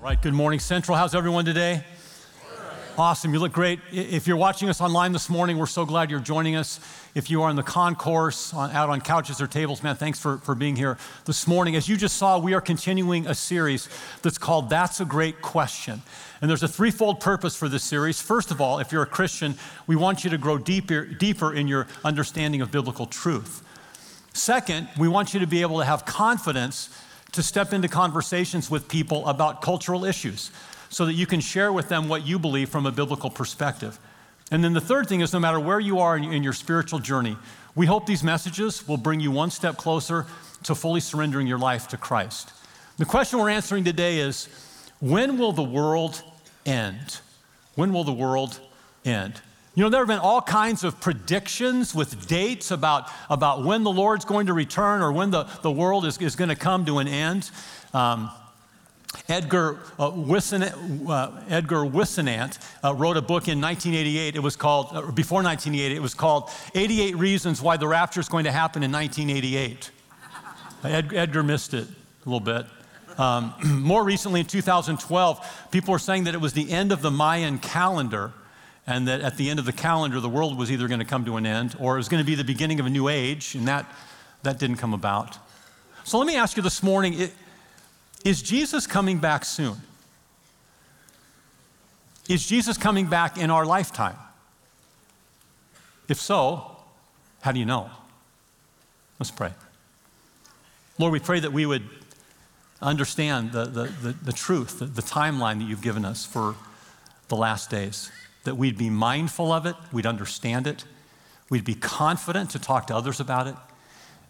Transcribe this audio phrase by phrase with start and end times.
[0.00, 0.96] All right, good morning, Central.
[0.96, 1.84] How's everyone today?
[2.96, 3.34] Awesome.
[3.34, 3.80] You look great.
[3.92, 6.80] If you're watching us online this morning, we're so glad you're joining us.
[7.14, 10.38] If you are in the concourse, on, out on couches or tables, man, thanks for,
[10.38, 10.96] for being here
[11.26, 11.76] this morning.
[11.76, 13.90] As you just saw, we are continuing a series
[14.22, 16.00] that's called That's a Great Question.
[16.40, 18.22] And there's a threefold purpose for this series.
[18.22, 19.54] First of all, if you're a Christian,
[19.86, 23.62] we want you to grow deeper, deeper in your understanding of biblical truth.
[24.32, 26.88] Second, we want you to be able to have confidence
[27.32, 30.50] to step into conversations with people about cultural issues
[30.88, 33.98] so that you can share with them what you believe from a biblical perspective.
[34.50, 37.36] And then the third thing is no matter where you are in your spiritual journey,
[37.76, 40.26] we hope these messages will bring you one step closer
[40.64, 42.52] to fully surrendering your life to Christ.
[42.98, 44.48] The question we're answering today is
[45.00, 46.22] when will the world
[46.66, 47.20] end?
[47.76, 48.60] When will the world
[49.04, 49.40] end?
[49.74, 53.90] You know, there have been all kinds of predictions with dates about, about when the
[53.90, 56.98] Lord's going to return or when the, the world is, is going to come to
[56.98, 57.48] an end.
[57.94, 58.30] Um,
[59.28, 64.34] Edgar, uh, Whisenant, uh, Edgar Whisenant uh, wrote a book in 1988.
[64.34, 68.28] It was called, uh, before 1988, it was called 88 Reasons Why the Rapture is
[68.28, 69.90] Going to Happen in 1988.
[70.82, 72.66] Ed, Edgar missed it a little bit.
[73.18, 77.10] Um, more recently, in 2012, people were saying that it was the end of the
[77.10, 78.32] Mayan calendar
[78.90, 81.24] and that at the end of the calendar, the world was either going to come
[81.24, 83.54] to an end or it was going to be the beginning of a new age,
[83.54, 83.90] and that,
[84.42, 85.38] that didn't come about.
[86.02, 87.30] So let me ask you this morning
[88.24, 89.76] is Jesus coming back soon?
[92.28, 94.16] Is Jesus coming back in our lifetime?
[96.08, 96.76] If so,
[97.42, 97.90] how do you know?
[99.20, 99.52] Let's pray.
[100.98, 101.88] Lord, we pray that we would
[102.82, 106.56] understand the, the, the, the truth, the, the timeline that you've given us for
[107.28, 108.10] the last days,
[108.44, 110.84] that we'd be mindful of it, we'd understand it,
[111.48, 113.54] we'd be confident to talk to others about it,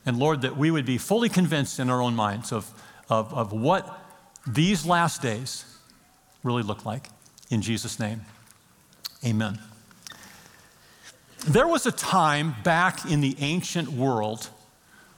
[0.07, 2.73] and Lord, that we would be fully convinced in our own minds of
[3.11, 4.01] of, of what
[4.47, 5.65] these last days
[6.43, 7.09] really look like.
[7.51, 8.23] In Jesus' name,
[9.27, 9.59] amen.
[11.47, 14.49] There was a time back in the ancient world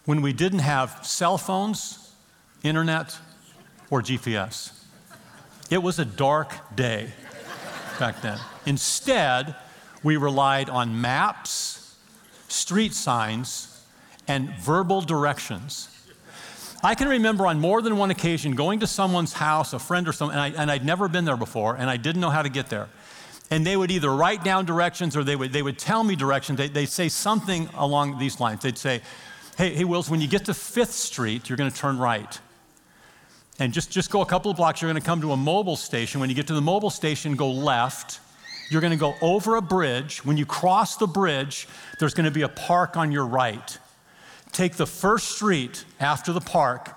[0.07, 2.13] when we didn't have cell phones,
[2.63, 3.19] internet,
[3.91, 4.73] or GPS.
[5.71, 7.13] It was a dark day
[7.99, 8.39] back then.
[8.67, 9.55] Instead,
[10.03, 11.97] we relied on maps,
[12.49, 13.85] street signs,
[14.29, 15.89] and verbal directions
[16.85, 20.13] I can remember on more than one occasion going to someone's house, a friend or
[20.13, 22.71] something, and, I, would never been there before, and I didn't know how to get
[22.71, 22.89] there.
[23.51, 26.57] And they would either write down directions or they would, they would tell me directions.
[26.57, 28.63] They, they'd say something along these lines.
[28.63, 29.01] They'd say,
[29.57, 32.41] hey, hey, Wills, when you get to Fifth Street, you're going to turn right.
[33.59, 35.77] And just, just go a couple of blocks, you're going to come to a Mobil
[35.77, 36.21] station.
[36.21, 38.21] When you get to the Mobil station, go left.
[38.71, 40.25] You're going to go over a bridge.
[40.25, 41.69] When you cross the bridge,
[41.99, 43.79] there's going to be a park on your right
[44.53, 46.95] take the first street after the park,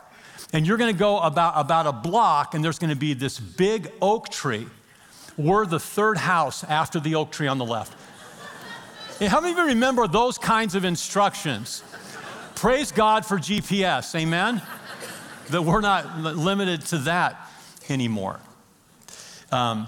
[0.54, 3.40] and you're going to go about, about a block, and there's going to be this
[3.40, 4.68] big oak tree.
[5.38, 7.98] We're the third house after the oak tree on the left.
[9.22, 11.84] How many of you remember those kinds of instructions?
[12.56, 14.62] Praise God for GPS, amen?
[15.50, 17.50] That we're not limited to that
[17.90, 18.40] anymore.
[19.52, 19.88] Um,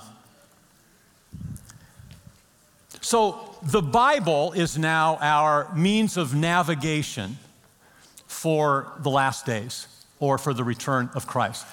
[3.01, 7.37] so, the Bible is now our means of navigation
[8.27, 9.87] for the last days
[10.19, 11.65] or for the return of Christ,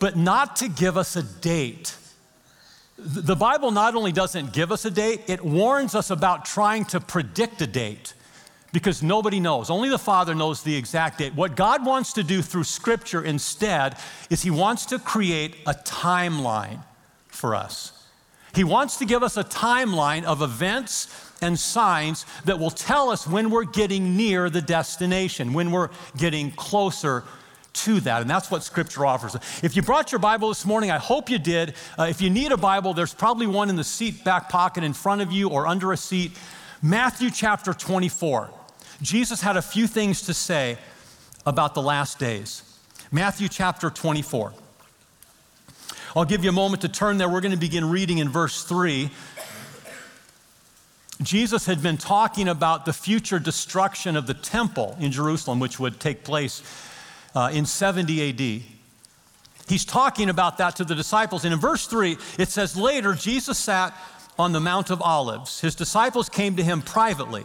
[0.00, 1.94] but not to give us a date.
[2.96, 7.00] The Bible not only doesn't give us a date, it warns us about trying to
[7.00, 8.14] predict a date
[8.72, 9.70] because nobody knows.
[9.70, 11.34] Only the Father knows the exact date.
[11.34, 13.96] What God wants to do through Scripture instead
[14.30, 16.82] is He wants to create a timeline
[17.28, 17.92] for us.
[18.54, 21.08] He wants to give us a timeline of events
[21.40, 26.50] and signs that will tell us when we're getting near the destination, when we're getting
[26.52, 27.24] closer
[27.72, 28.22] to that.
[28.22, 29.36] And that's what Scripture offers.
[29.62, 31.74] If you brought your Bible this morning, I hope you did.
[31.98, 34.92] Uh, if you need a Bible, there's probably one in the seat back pocket in
[34.92, 36.32] front of you or under a seat.
[36.82, 38.50] Matthew chapter 24.
[39.00, 40.78] Jesus had a few things to say
[41.46, 42.62] about the last days.
[43.12, 44.52] Matthew chapter 24.
[46.16, 47.28] I'll give you a moment to turn there.
[47.28, 49.10] We're going to begin reading in verse 3.
[51.22, 56.00] Jesus had been talking about the future destruction of the temple in Jerusalem, which would
[56.00, 56.62] take place
[57.34, 58.62] uh, in 70 AD.
[59.68, 61.44] He's talking about that to the disciples.
[61.44, 63.94] And in verse 3, it says, Later, Jesus sat
[64.38, 65.60] on the Mount of Olives.
[65.60, 67.44] His disciples came to him privately,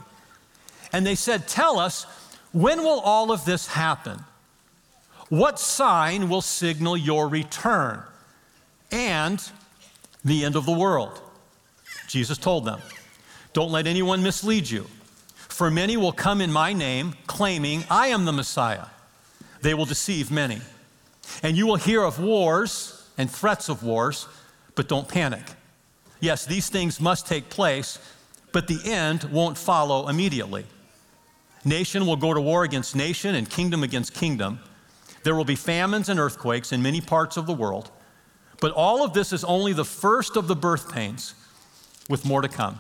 [0.94, 2.06] and they said, Tell us,
[2.54, 4.24] when will all of this happen?
[5.30, 8.04] What sign will signal your return
[8.92, 9.44] and
[10.24, 11.20] the end of the world?
[12.08, 12.80] Jesus told them.
[13.54, 14.86] Don't let anyone mislead you.
[15.36, 18.86] For many will come in my name, claiming, I am the Messiah.
[19.62, 20.62] They will deceive many.
[21.42, 24.28] And you will hear of wars and threats of wars,
[24.76, 25.44] but don't panic.
[26.20, 28.00] Yes, these things must take place,
[28.52, 30.66] but the end won't follow immediately.
[31.66, 34.60] Nation will go to war against nation and kingdom against kingdom.
[35.24, 37.90] There will be famines and earthquakes in many parts of the world.
[38.60, 41.36] But all of this is only the first of the birth pains,
[42.10, 42.80] with more to come.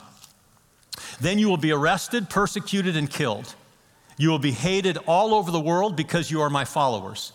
[1.20, 3.56] Then you will be arrested, persecuted, and killed.
[4.18, 7.32] You will be hated all over the world because you are my followers.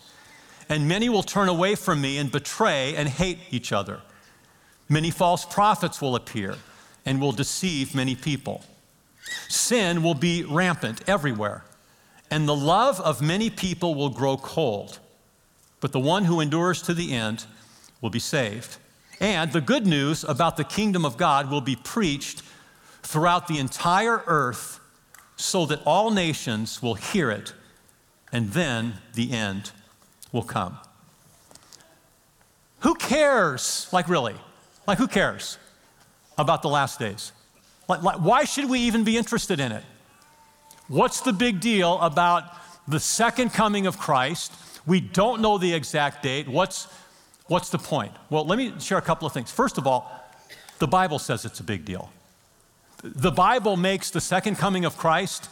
[0.69, 4.01] And many will turn away from me and betray and hate each other.
[4.87, 6.55] Many false prophets will appear
[7.05, 8.63] and will deceive many people.
[9.47, 11.63] Sin will be rampant everywhere,
[12.31, 14.99] and the love of many people will grow cold.
[15.79, 17.45] But the one who endures to the end
[18.01, 18.77] will be saved.
[19.19, 22.43] And the good news about the kingdom of God will be preached
[23.03, 24.79] throughout the entire earth
[25.35, 27.53] so that all nations will hear it,
[28.31, 29.71] and then the end
[30.31, 30.77] will come.
[32.79, 33.87] Who cares?
[33.91, 34.35] Like, really?
[34.87, 35.57] Like, who cares
[36.37, 37.31] about the last days?
[37.89, 39.83] Like, like, why should we even be interested in it?
[40.87, 42.43] What's the big deal about
[42.87, 44.53] the second coming of Christ?
[44.85, 46.47] We don't know the exact date.
[46.47, 46.87] What's,
[47.47, 48.13] what's the point?
[48.29, 49.51] Well, let me share a couple of things.
[49.51, 50.11] First of all,
[50.77, 52.11] the Bible says it's a big deal.
[53.01, 55.49] The Bible makes the second coming of Christ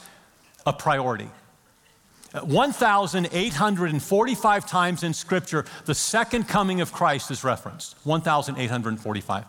[0.65, 1.29] a priority.
[2.33, 7.95] 1,845 times in Scripture, the second coming of Christ is referenced.
[8.03, 9.45] 1,845.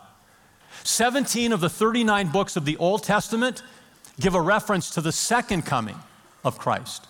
[0.84, 3.62] 17 of the 39 books of the Old Testament
[4.20, 5.96] give a reference to the second coming
[6.44, 7.06] of Christ.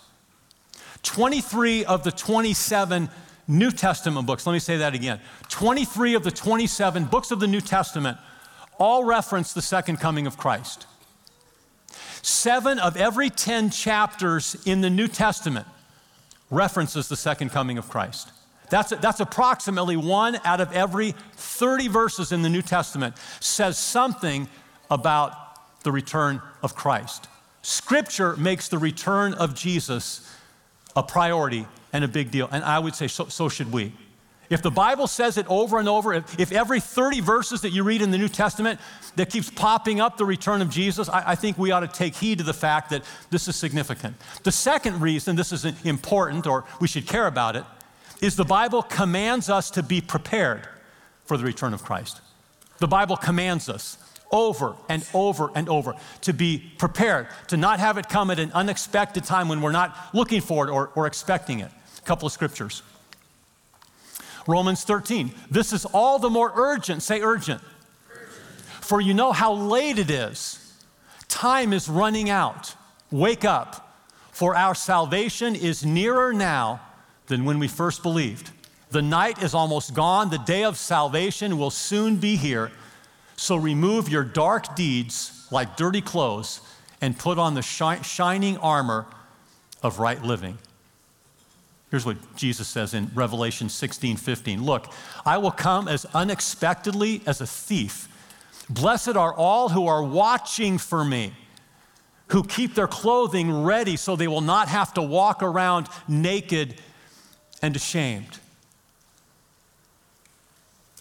[1.02, 3.08] 23 of the 27
[3.46, 7.46] New Testament books, let me say that again 23 of the 27 books of the
[7.46, 8.19] New Testament
[8.78, 10.87] all reference the second coming of Christ.
[12.22, 15.66] Seven of every 10 chapters in the New Testament
[16.50, 18.32] references the second coming of Christ.
[18.70, 24.48] That's, that's approximately one out of every 30 verses in the New Testament says something
[24.90, 27.28] about the return of Christ.
[27.62, 30.30] Scripture makes the return of Jesus
[30.96, 33.92] a priority and a big deal, and I would say so, so should we.
[34.50, 37.84] If the Bible says it over and over, if, if, every 30 verses that you
[37.84, 38.80] read in the New Testament
[39.16, 42.14] that keeps popping up the return of Jesus, I, I, think we ought to take
[42.16, 44.16] heed to the fact that this is significant.
[44.44, 47.64] The second reason this is important, or we should care about it,
[48.20, 50.66] is the Bible commands us to be prepared
[51.24, 52.20] for the return of Christ.
[52.78, 53.98] The Bible commands us
[54.30, 58.52] over and over and over to be prepared, to not have it come at an
[58.52, 61.70] unexpected time when we're not looking for it or, or expecting it.
[61.98, 62.82] A couple of scriptures.
[64.46, 65.32] Romans 13.
[65.50, 67.02] This is all the more urgent.
[67.02, 67.62] Say urgent.
[68.10, 68.30] urgent.
[68.80, 70.74] For you know how late it is.
[71.28, 72.74] Time is running out.
[73.10, 73.96] Wake up,
[74.32, 76.80] for our salvation is nearer now
[77.28, 78.50] than when we first believed.
[78.90, 80.30] The night is almost gone.
[80.30, 82.70] The day of salvation will soon be here.
[83.36, 86.60] So remove your dark deeds like dirty clothes
[87.00, 89.06] and put on the shi- shining armor
[89.82, 90.58] of right living.
[91.90, 94.62] Here's what Jesus says in Revelation 16 15.
[94.62, 94.92] Look,
[95.25, 98.08] I will come as unexpectedly as a thief.
[98.69, 101.32] Blessed are all who are watching for me,
[102.28, 106.75] who keep their clothing ready so they will not have to walk around naked
[107.62, 108.38] and ashamed.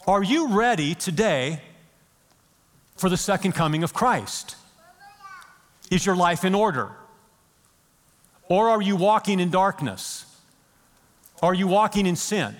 [0.08, 1.62] Are you ready today
[2.96, 4.56] for the second coming of Christ?
[5.92, 6.92] Is your life in order?
[8.50, 10.26] Or are you walking in darkness?
[11.42, 12.56] Are you walking in sin?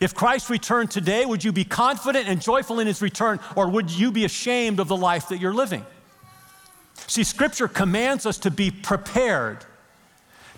[0.00, 3.90] If Christ returned today, would you be confident and joyful in his return, or would
[3.90, 5.84] you be ashamed of the life that you're living?
[7.06, 9.64] See, Scripture commands us to be prepared,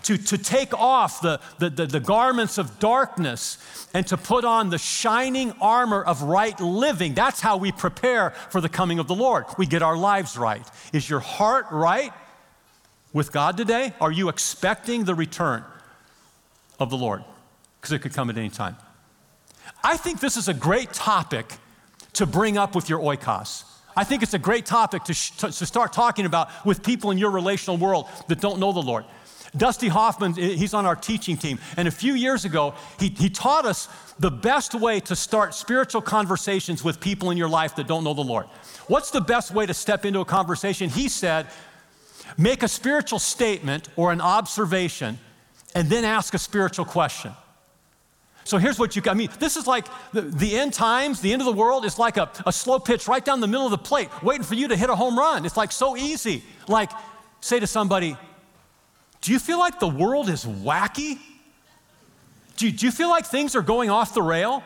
[0.05, 4.71] to, to take off the, the, the, the garments of darkness and to put on
[4.71, 7.15] the shining armor of right living.
[7.15, 9.45] That's how we prepare for the coming of the Lord.
[9.59, 10.67] We get our lives right.
[10.93, 12.13] Is your heart right
[13.13, 13.93] with God today?
[14.01, 15.65] Are you expecting the return?
[16.79, 17.25] of the Lord
[17.81, 18.77] because it could come at any time.
[19.83, 21.53] I think this is a great topic
[22.15, 23.65] to bring up with your oikos.
[23.97, 27.19] I think it's a great topic to, sh- to, start talking about with people in
[27.19, 29.05] your relational world that don't know the Lord.
[29.57, 33.31] Dusty Hoffman, eh, he's on our teaching team, and a few years ago, he, he
[33.31, 37.87] taught us the best way to start spiritual conversations with people in your life that
[37.87, 38.47] don't know the Lord.
[38.87, 40.91] What's the best way to step into a conversation?
[40.91, 41.47] He said,
[42.37, 45.19] make a spiritual statement or an observation
[45.75, 47.33] and then ask a spiritual question.
[48.45, 49.13] So here's what you got.
[49.13, 51.99] I mean, this is like the, the, end times, the end of the world is
[51.99, 54.69] like a, a slow pitch right down the middle of the plate, waiting for you
[54.69, 55.47] to hit a home run.
[55.47, 56.43] It's like so easy.
[56.69, 56.91] Like,
[57.41, 58.19] say to somebody,
[59.25, 61.19] Do you feel like the world is wacky?
[62.59, 64.62] Do you, do you feel like things are going off the rail?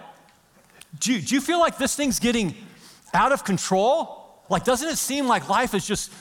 [0.99, 2.57] Do you, do you feel like this thing's getting
[3.15, 4.43] out of control?
[4.51, 6.13] Like, doesn't it seem like life is just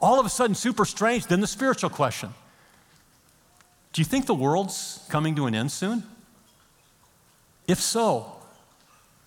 [0.00, 1.28] all of a sudden super strange?
[1.28, 2.34] Then the spiritual question
[3.92, 6.02] Do you think the world's coming to an end soon?
[7.68, 8.38] If so,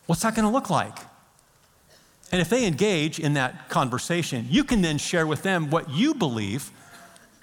[0.08, 0.98] what's that going to look like?
[2.34, 6.14] And if they engage in that conversation, you can then share with them what you
[6.14, 6.70] believe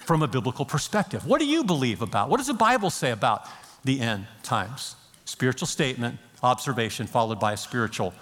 [0.05, 1.27] from a biblical perspective.
[1.27, 2.29] What do you believe about?
[2.29, 3.49] What does the Bible say about
[3.85, 4.97] the end times?
[5.25, 8.15] Spiritual statement, observation, followed by a spiritual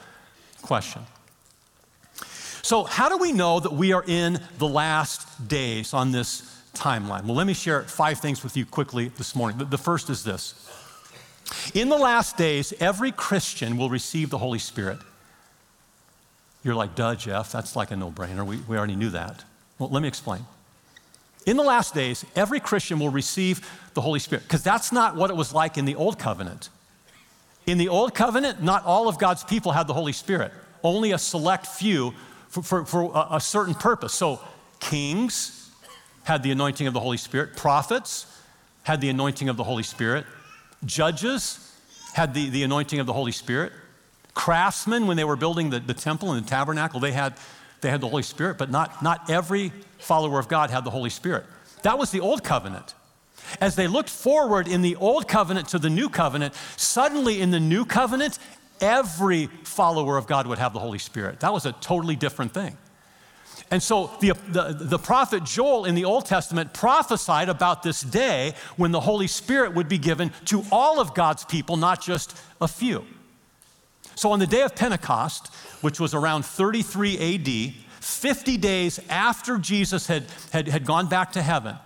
[0.62, 1.02] question.
[2.62, 6.42] So, how do we know that we are in the last days on this
[6.74, 7.24] timeline?
[7.24, 9.66] Well, let me share five things with you quickly this morning.
[9.68, 10.54] The first is this
[11.74, 14.98] In the last days, every Christian will receive the Holy Spirit.
[16.62, 18.46] You're like, duh, Jeff, that's like a no brainer.
[18.46, 19.44] We, we already knew that.
[19.80, 20.46] Well, let me explain.
[21.46, 25.30] In the last days, every Christian will receive the Holy Spirit, because that's not what
[25.30, 26.68] it was like in the Old Covenant.
[27.66, 31.18] In the Old Covenant, not all of God's people had the Holy Spirit, only a
[31.18, 32.14] select few
[32.48, 34.12] for, for, for a, a certain purpose.
[34.12, 34.40] So,
[34.80, 35.70] kings
[36.24, 38.26] had the anointing of the Holy Spirit, prophets
[38.84, 40.24] had the anointing of the Holy Spirit,
[40.84, 41.72] judges
[42.14, 43.72] had the, the anointing of the Holy Spirit,
[44.34, 47.34] craftsmen, when they were building the, the temple and the tabernacle, they had,
[47.82, 51.10] they had the Holy Spirit, but not, not every follower of God had the Holy
[51.10, 51.44] Spirit.
[51.82, 52.94] That was the Old Covenant.
[53.60, 57.60] As they looked forward in the Old Covenant to the New Covenant, suddenly in the
[57.60, 58.38] New Covenant,
[58.80, 61.40] every follower of God would have the Holy Spirit.
[61.40, 62.76] That was a totally different thing.
[63.70, 68.54] And so the, the, the, prophet Joel in the Old Testament prophesied about this day
[68.76, 72.68] when the Holy Spirit would be given to all of God's people, not just a
[72.68, 73.04] few.
[74.14, 80.06] So on the day of Pentecost, which was around 33 AD, 50 days after Jesus
[80.06, 81.76] had, had, had gone back to heaven,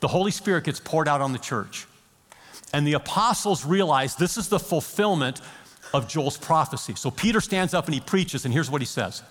[0.00, 1.86] the Holy Spirit gets poured out on the church.
[2.72, 5.40] And the apostles realize this is the fulfillment
[5.92, 6.94] of Joel's prophecy.
[6.94, 9.22] So Peter stands up and he preaches, and here's what he says.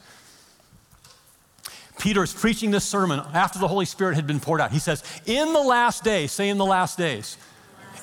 [1.99, 4.71] Peter is preaching this sermon after the Holy Spirit had been poured out.
[4.71, 7.37] He says, In the last days, say in the last days,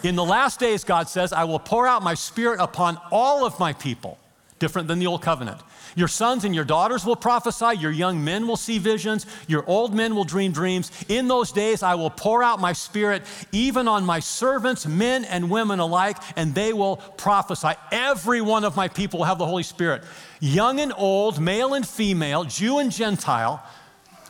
[0.02, 3.58] in the last days, God says, I will pour out my spirit upon all of
[3.58, 4.18] my people,
[4.58, 5.60] different than the old covenant.
[5.96, 9.94] Your sons and your daughters will prophesy, your young men will see visions, your old
[9.94, 10.92] men will dream dreams.
[11.08, 15.50] In those days, I will pour out my spirit even on my servants, men and
[15.50, 17.72] women alike, and they will prophesy.
[17.90, 20.04] Every one of my people will have the Holy Spirit,
[20.38, 23.64] young and old, male and female, Jew and Gentile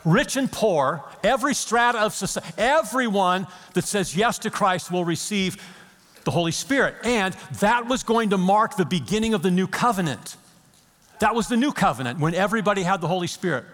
[0.05, 5.57] rich and poor, every strata of society, everyone that says yes to Christ will receive
[6.23, 6.95] the Holy Spirit.
[7.03, 10.37] And that was going to mark the beginning of the new covenant.
[11.19, 13.65] That was the new covenant when everybody had the Holy Spirit.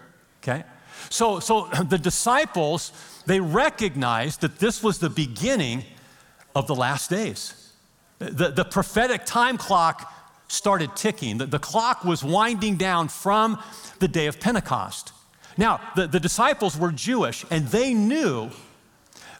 [0.42, 0.64] Okay?
[1.10, 2.92] So, so the disciples,
[3.26, 5.84] they recognized that this was the beginning
[6.54, 7.72] of the last days.
[8.18, 10.12] The, the prophetic time clock
[10.48, 11.38] started ticking.
[11.38, 13.62] The, the clock was winding down from
[13.98, 15.12] the day of Pentecost.
[15.56, 18.50] Now, the, the disciples were Jewish, and they knew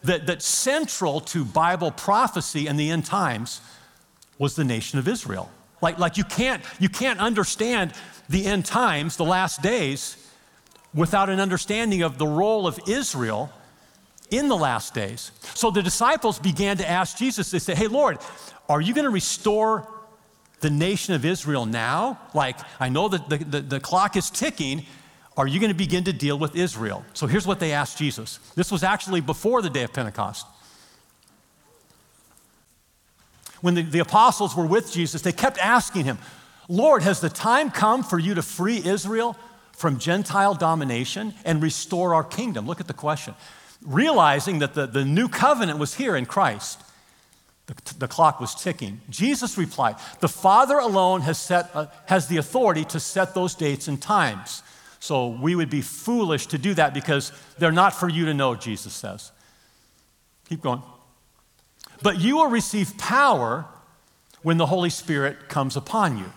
[0.04, 3.60] that, that central to Bible prophecy and the end times
[4.38, 5.50] was the nation of Israel.
[5.82, 7.92] Like, like you, can't, you can't understand
[8.28, 10.16] the end times, the last days,
[10.94, 13.52] without an understanding of the role of Israel
[14.30, 15.30] in the last days.
[15.54, 18.18] So the disciples began to ask Jesus, they said, Hey, Lord,
[18.68, 19.86] are you going to restore
[20.60, 22.18] the nation of Israel now?
[22.34, 24.86] Like, I know that the, the, the clock is ticking,
[25.36, 27.04] are you going to begin to deal with Israel?
[27.12, 28.38] So here's what they asked Jesus.
[28.54, 30.46] This was actually before the day of Pentecost.
[33.60, 36.18] When the, the apostles were with Jesus, they kept asking him,
[36.68, 39.36] Lord, has the time come for you to free Israel
[39.72, 42.66] from Gentile domination and restore our kingdom?
[42.66, 43.34] Look at the question.
[43.82, 46.80] Realizing that the, the new covenant was here in Christ,
[47.66, 49.00] the, the clock was ticking.
[49.10, 53.86] Jesus replied, The Father alone has, set, uh, has the authority to set those dates
[53.86, 54.62] and times.
[54.98, 58.54] So we would be foolish to do that because they're not for you to know,
[58.54, 59.32] Jesus says.
[60.48, 60.82] Keep going.
[62.02, 63.66] But you will receive power
[64.42, 66.32] when the Holy Spirit comes upon you.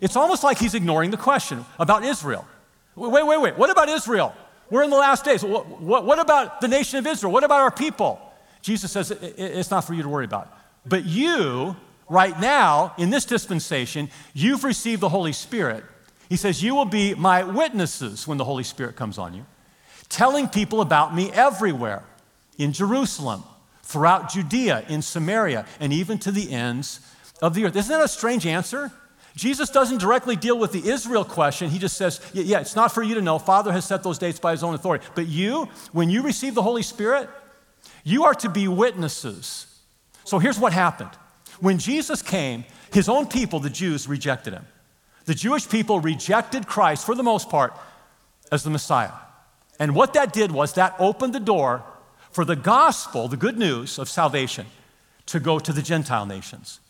[0.00, 2.46] It's almost like he's ignoring the question about Israel.
[2.94, 3.56] Wait, wait, wait.
[3.56, 4.34] What about Israel?
[4.70, 5.44] We're in the last days.
[5.44, 7.32] What, what, what about the nation of Israel?
[7.32, 8.20] What about our people?
[8.62, 10.52] Jesus says it's not for you to worry about.
[10.84, 11.76] But you,
[12.08, 15.84] right now, in this dispensation, you've received the Holy Spirit
[16.28, 19.46] he says, You will be my witnesses when the Holy Spirit comes on you,
[20.08, 22.04] telling people about me everywhere
[22.58, 23.44] in Jerusalem,
[23.82, 27.00] throughout Judea, in Samaria, and even to the ends
[27.40, 27.76] of the earth.
[27.76, 28.90] Isn't that a strange answer?
[29.36, 31.68] Jesus doesn't directly deal with the Israel question.
[31.68, 33.38] He just says, Yeah, it's not for you to know.
[33.38, 35.06] Father has set those dates by his own authority.
[35.14, 37.28] But you, when you receive the Holy Spirit,
[38.02, 39.66] you are to be witnesses.
[40.24, 41.10] So here's what happened.
[41.60, 44.64] When Jesus came, his own people, the Jews, rejected him.
[45.26, 47.74] The Jewish people rejected Christ, for the most part,
[48.50, 49.12] as the Messiah.
[49.78, 51.82] And what that did was that opened the door
[52.30, 54.66] for the gospel, the good news of salvation,
[55.26, 56.80] to go to the Gentile nations.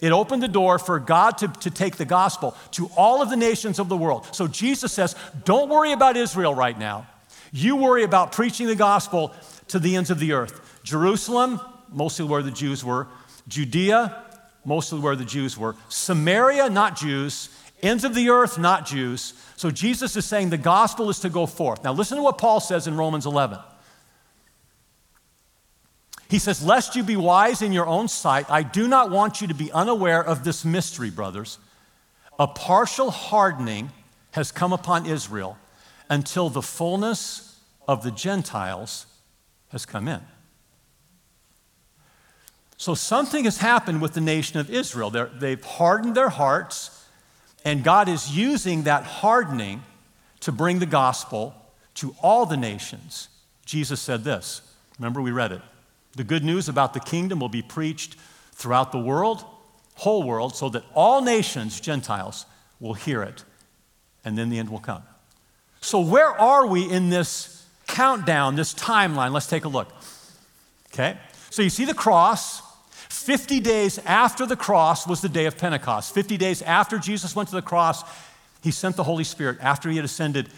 [0.00, 3.36] It opened the door for God to, to take the gospel to all of the
[3.36, 4.26] nations of the world.
[4.32, 7.06] So Jesus says, Don't worry about Israel right now.
[7.52, 9.32] You worry about preaching the gospel
[9.68, 10.80] to the ends of the earth.
[10.82, 11.60] Jerusalem,
[11.90, 13.06] mostly where the Jews were.
[13.46, 14.24] Judea,
[14.64, 15.76] mostly where the Jews were.
[15.88, 17.48] Samaria, not Jews.
[17.84, 19.34] Ends of the earth, not Jews.
[19.56, 21.84] So Jesus is saying the gospel is to go forth.
[21.84, 23.58] Now, listen to what Paul says in Romans 11.
[26.30, 29.48] He says, Lest you be wise in your own sight, I do not want you
[29.48, 31.58] to be unaware of this mystery, brothers.
[32.38, 33.90] A partial hardening
[34.30, 35.58] has come upon Israel
[36.08, 39.06] until the fullness of the Gentiles
[39.68, 40.22] has come in.
[42.78, 45.10] So something has happened with the nation of Israel.
[45.10, 47.03] they they've hardened their hearts,
[47.64, 49.82] and God is using that hardening
[50.40, 51.54] to bring the gospel
[51.94, 53.28] to all the nations.
[53.64, 54.60] Jesus said this.
[54.98, 55.62] Remember, we read it.
[56.12, 58.16] The good news about the kingdom will be preached
[58.52, 59.44] throughout the world,
[59.94, 62.46] whole world, so that all nations, Gentiles,
[62.78, 63.44] will hear it,
[64.24, 65.02] and then the end will come.
[65.80, 69.32] So, where are we in this countdown, this timeline?
[69.32, 69.92] Let's take a look.
[70.92, 71.18] Okay?
[71.50, 72.62] So, you see the cross.
[73.14, 76.12] 50 days after the cross was the day of Pentecost.
[76.12, 78.02] 50 days after Jesus went to the cross,
[78.62, 80.48] he sent the Holy Spirit after he had ascended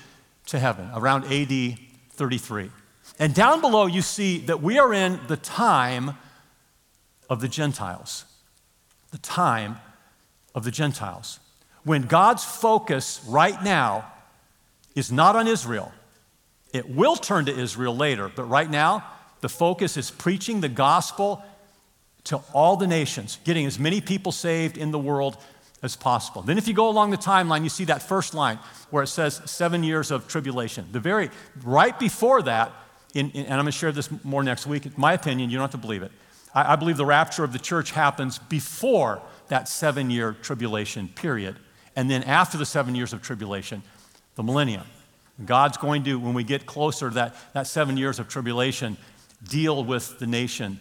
[0.47, 1.79] to heaven, around AD
[2.11, 2.71] 33.
[3.19, 6.17] And down below, you see that we are in the time
[7.29, 8.25] of the Gentiles.
[9.11, 9.79] The time
[10.55, 11.41] of the Gentiles.
[11.85, 14.11] When God's focus right now
[14.95, 15.93] is not on Israel,
[16.73, 19.05] it will turn to Israel later, but right now,
[19.40, 21.45] the focus is preaching the gospel
[22.27, 25.37] to all the nations, getting as many people saved in the world
[25.83, 26.43] as possible.
[26.43, 28.59] Then, if you go along the timeline, you see that first line
[28.91, 30.87] where it says seven years of tribulation.
[30.91, 31.31] The very
[31.62, 32.73] right before that,
[33.15, 34.99] in, in, and I'm going to share this more next week.
[34.99, 36.12] My opinion, you don't have to believe it.
[36.55, 41.57] I, I believe the rapture of the church happens before that seven year tribulation period.
[41.95, 43.83] And then after the seven years of tribulation,
[44.35, 44.85] the millennium.
[45.45, 48.97] God's going to, when we get closer to that, that seven years of tribulation,
[49.47, 50.81] deal with the nation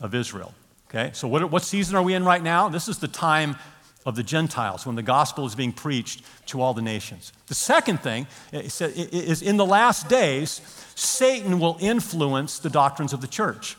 [0.00, 0.52] of Israel.
[0.88, 1.10] Okay?
[1.12, 2.68] So, what, what season are we in right now?
[2.68, 3.56] This is the time
[4.04, 7.32] of the Gentiles when the gospel is being preached to all the nations.
[7.48, 10.60] The second thing is in the last days,
[10.94, 13.76] Satan will influence the doctrines of the church.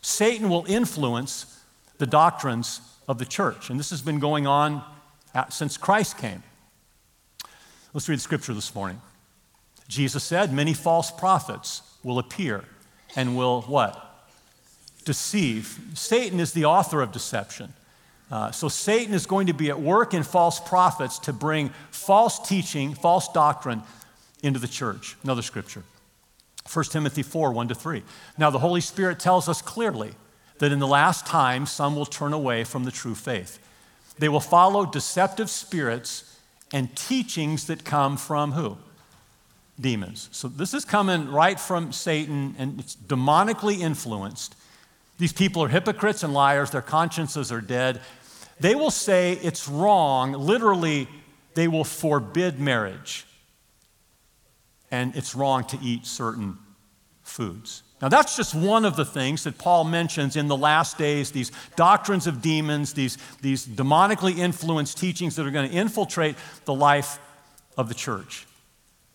[0.00, 1.60] Satan will influence
[1.98, 3.68] the doctrines of the church.
[3.68, 4.82] And this has been going on
[5.50, 6.42] since Christ came.
[7.92, 9.00] Let's read the scripture this morning.
[9.86, 12.64] Jesus said, Many false prophets will appear
[13.16, 14.07] and will what?
[15.08, 15.78] Deceive.
[15.94, 17.72] Satan is the author of deception.
[18.30, 22.46] Uh, so Satan is going to be at work in false prophets to bring false
[22.46, 23.82] teaching, false doctrine
[24.42, 25.16] into the church.
[25.24, 25.82] Another scripture.
[26.70, 28.02] 1 Timothy 4 1 to 3.
[28.36, 30.12] Now, the Holy Spirit tells us clearly
[30.58, 33.58] that in the last time, some will turn away from the true faith.
[34.18, 36.38] They will follow deceptive spirits
[36.70, 38.76] and teachings that come from who?
[39.80, 40.28] Demons.
[40.32, 44.54] So, this is coming right from Satan and it's demonically influenced.
[45.18, 48.00] These people are hypocrites and liars, their consciences are dead.
[48.60, 51.08] They will say it's wrong, literally,
[51.54, 53.26] they will forbid marriage
[54.90, 56.58] and it's wrong to eat certain
[57.22, 57.82] foods.
[58.00, 61.50] Now, that's just one of the things that Paul mentions in the last days these
[61.74, 67.18] doctrines of demons, these, these demonically influenced teachings that are going to infiltrate the life
[67.76, 68.46] of the church.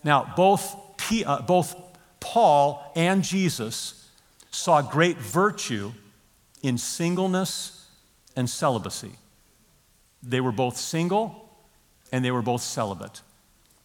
[0.04, 1.76] Now, both, P, uh, both
[2.20, 4.03] Paul and Jesus
[4.54, 5.92] saw great virtue
[6.62, 7.88] in singleness
[8.36, 9.12] and celibacy.
[10.22, 11.50] They were both single
[12.12, 13.22] and they were both celibate.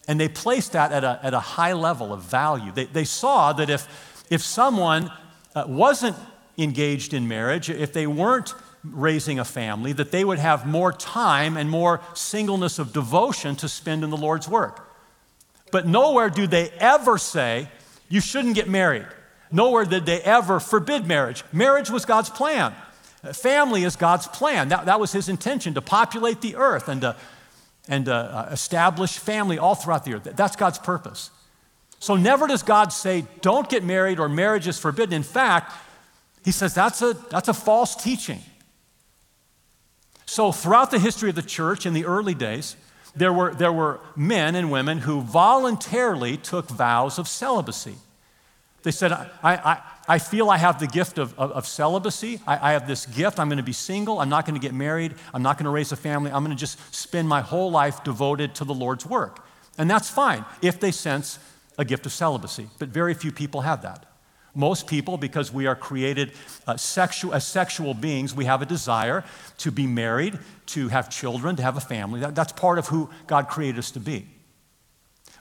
[0.07, 2.73] And they placed that at a, at a high level of value.
[2.73, 5.11] They, they saw that if, if someone
[5.55, 6.17] uh, wasn't
[6.57, 8.55] engaged in marriage, if they weren't
[8.85, 13.69] raising a family, that they would have more time and more singleness of devotion to
[13.69, 14.89] spend in the Lord's work.
[15.73, 17.69] But nowhere do they ever say,
[18.09, 19.07] you shouldn't get married.
[19.51, 21.45] Nowhere did they ever forbid marriage.
[21.53, 22.75] Marriage was God's plan.
[23.33, 24.69] Family is God's plan.
[24.69, 27.17] That, that was his intention to populate the earth and to
[27.89, 30.25] and uh, uh, establish family all throughout the earth.
[30.25, 31.31] That's God's purpose.
[32.01, 35.15] So never does God say, don't get married or marriage is forbidden.
[35.15, 35.73] In fact,
[36.45, 38.41] he says that's a, that's a false teaching.
[40.27, 42.77] So throughout the history of the church in the early days,
[43.17, 47.97] there were, there were men and women who voluntarily took vows of celibacy.
[48.89, 52.41] They said, I, I, I feel I have the gift of, of, of celibacy.
[52.47, 53.39] I, I have this gift.
[53.39, 54.19] I'm going to be single.
[54.19, 55.15] I'm not going to get married.
[55.35, 56.31] I'm not going to raise a family.
[56.33, 59.45] I'm going to just spend my whole life devoted to the Lord's work.
[59.77, 61.39] And that's fine if they sense
[61.77, 62.71] a gift of celibacy.
[62.79, 64.07] But very few people have that.
[64.55, 66.33] Most people, because we are created
[66.67, 69.23] uh, sexual, as sexual beings, we have a desire
[69.59, 72.21] to be married, to have children, to have a family.
[72.21, 74.25] That, that's part of who God created us to be.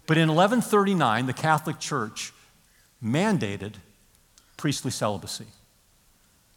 [0.06, 2.34] But in 1139, the Catholic Church
[3.04, 3.74] mandated
[4.56, 5.46] priestly celibacy.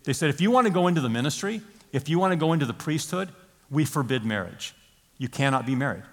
[0.05, 1.61] They said, if you want to go into the ministry,
[1.93, 3.31] if you want to go into the priesthood,
[3.71, 4.75] we forbid marriage.
[5.19, 6.05] You cannot be married.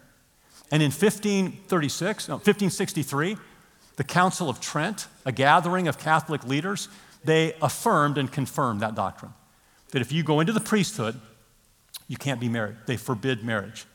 [0.72, 3.38] And in 1536, no, 1563,
[3.96, 6.90] the Council of Trent, a gathering of Catholic leaders,
[7.24, 9.34] they affirmed and confirmed that doctrine.
[9.92, 11.20] That if you go into the priesthood,
[12.08, 12.76] you can't be married.
[12.86, 13.86] They forbid marriage.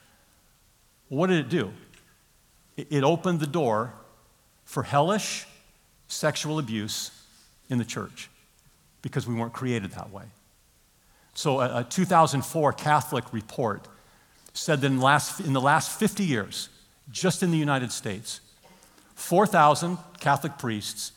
[1.09, 1.71] what did it do?
[2.75, 3.93] It opened the door
[4.65, 5.45] for hellish
[6.13, 7.11] sexual abuse
[7.69, 8.29] in the church
[9.01, 10.23] because we weren't created that way.
[11.33, 13.87] So, a, a 2004 Catholic report
[14.53, 16.69] said that in last, in the last 50 years,
[17.11, 18.39] just in the United States,
[19.15, 21.11] 4,000 Catholic priests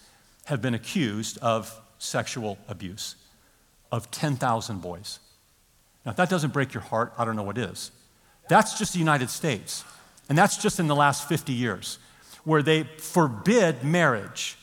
[0.47, 3.17] have been accused of sexual abuse
[3.93, 5.19] of 10,000 boys.
[6.05, 7.91] Now, if that doesn't break your heart, I don't know what is.
[8.49, 9.85] That's just the United States.
[10.29, 11.99] And that's just in the last 50 years,
[12.45, 14.57] where they forbid marriage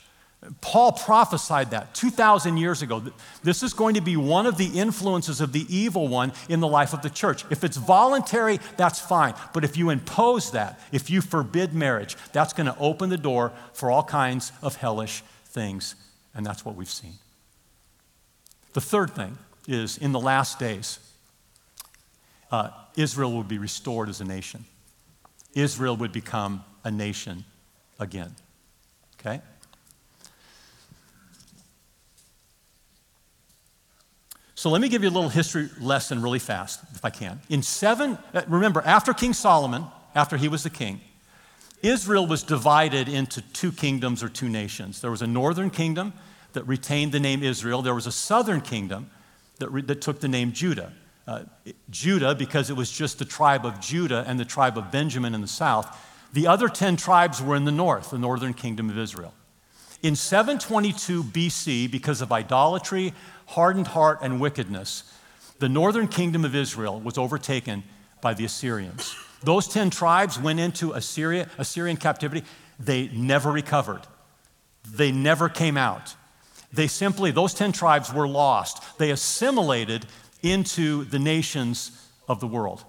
[0.62, 3.04] Paul prophesied that 2,000 years ago.
[3.44, 6.68] This is going to be one of the influences of the evil one in the
[6.68, 7.46] life of the church.
[7.50, 9.36] If it's voluntary, that's fine.
[9.54, 13.54] But if you impose that, if you forbid marriage, that's going to open the door
[13.74, 15.96] for all kinds of hellish things.
[16.36, 17.14] And that's what we've seen.
[18.74, 21.00] The third thing is in the last days,
[22.52, 24.66] uh, Israel will be restored as a nation.
[25.54, 27.46] Israel would become a nation
[28.00, 28.36] again.
[29.20, 29.42] Okay?
[34.56, 37.42] So let me give you a little history lesson really fast, if I can.
[37.50, 41.02] In seven, uh, remember, after King Solomon, after he was the king,
[41.82, 45.02] Israel was divided into two kingdoms or two nations.
[45.02, 46.14] There was a northern kingdom
[46.54, 49.10] that retained the name Israel, there was a southern kingdom
[49.58, 50.94] that, re- that took the name Judah.
[51.28, 51.44] Uh,
[51.90, 55.42] Judah, because it was just the tribe of Judah and the tribe of Benjamin in
[55.42, 55.98] the south.
[56.34, 59.34] The other 10 tribes were in the north, the northern kingdom of Israel.
[60.02, 63.14] In 722 BC, because of idolatry,
[63.48, 65.04] hardened heart, and wickedness,
[65.60, 67.84] the northern kingdom of Israel was overtaken
[68.22, 69.16] by the Assyrians.
[69.44, 72.44] Those 10 tribes went into Assyria, Assyrian captivity.
[72.80, 74.02] They never recovered.
[74.90, 76.16] They never came out.
[76.72, 78.98] They simply, those 10 tribes were lost.
[78.98, 80.06] They assimilated
[80.42, 81.92] into the nations
[82.28, 82.84] of the world.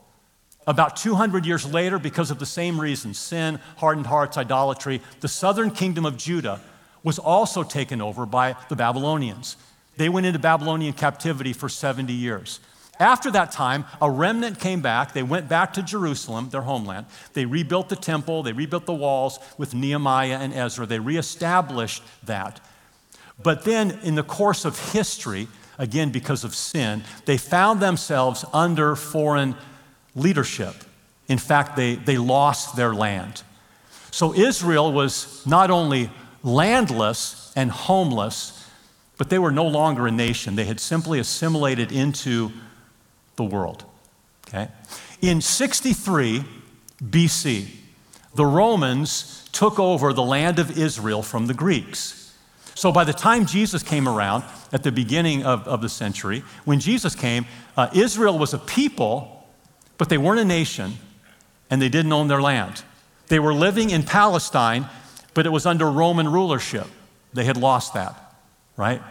[0.67, 5.71] About 200 years later, because of the same reason sin, hardened hearts, idolatry the southern
[5.71, 6.61] kingdom of Judah
[7.03, 9.57] was also taken over by the Babylonians.
[9.97, 12.61] They went into Babylonian captivity for 70 years.
[13.01, 15.13] After that time, a remnant came back.
[15.13, 17.07] They went back to Jerusalem, their homeland.
[17.33, 20.87] They rebuilt the temple, they rebuilt the walls with Nehemiah and Ezra.
[20.87, 22.61] They reestablished that.
[23.43, 28.95] But then, in the course of history, again because of sin, they found themselves under
[28.95, 29.57] foreign
[30.15, 30.75] leadership.
[31.27, 33.43] In fact, they, they lost their land.
[34.13, 36.11] So Israel was not only
[36.45, 38.64] landless and homeless,
[39.17, 40.57] but they were no longer a nation.
[40.57, 42.53] They had simply assimilated into
[43.37, 43.85] the world.
[44.49, 44.69] Okay?
[45.21, 46.45] In 63
[47.03, 47.69] BC,
[48.35, 52.35] the Romans took over the land of Israel from the Greeks.
[52.75, 56.81] So by the time Jesus came around at the beginning of, of the century, when
[56.81, 57.47] Jesus came,
[57.77, 59.47] uh, Israel was a people,
[59.97, 60.95] but they weren't a nation,
[61.71, 62.83] and they didn't own their land.
[63.29, 64.89] They were living in Palestine
[65.35, 66.87] but it was under Roman rulership.
[67.35, 68.24] They had lost that,
[68.77, 69.03] right?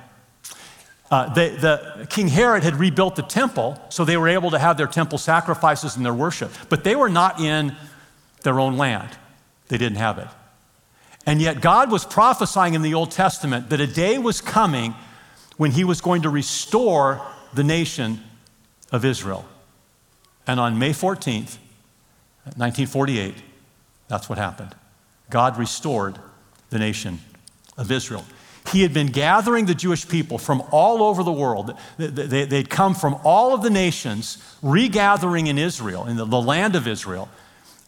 [1.11, 4.77] Uh, they, the, King Herod had rebuilt the temple, so they were able to have
[4.77, 6.51] their temple sacrifices and their worship.
[6.69, 7.75] But they were not in
[8.41, 9.09] their own land,
[9.67, 10.27] they didn't have it.
[11.25, 14.95] And yet, God was prophesying in the Old Testament that a day was coming
[15.55, 17.21] when He was going to restore
[17.53, 18.19] the nation
[18.91, 19.45] of Israel.
[20.45, 21.57] And on May 14th,
[22.57, 23.35] 1948,
[24.07, 24.75] that's what happened.
[25.29, 26.19] God restored
[26.69, 27.19] the nation
[27.77, 28.25] of Israel.
[28.71, 31.73] He had been gathering the Jewish people from all over the world.
[31.97, 37.29] They'd come from all of the nations, regathering in Israel, in the land of Israel.